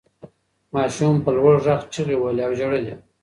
[0.73, 2.95] ماشوم په لوړ غږ چیغې وهلې او ژړل یې.